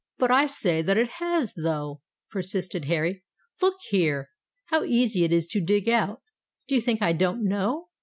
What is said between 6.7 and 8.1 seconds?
you think I don't know?"